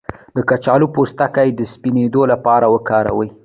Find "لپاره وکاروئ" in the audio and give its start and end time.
2.31-3.29